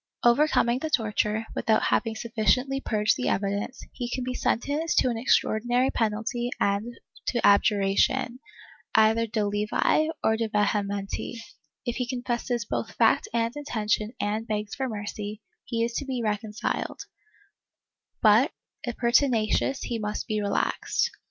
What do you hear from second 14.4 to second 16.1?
begs for mercy, he is to